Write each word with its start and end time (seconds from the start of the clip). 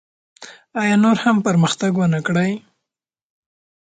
آیا 0.81 0.95
نور 1.03 1.17
هم 1.23 1.35
پرمختګ 1.47 1.91
ونکړي؟ 1.97 2.51